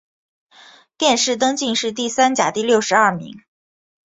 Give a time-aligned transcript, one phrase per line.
[0.97, 3.43] 殿试登进士第三甲第六十二名。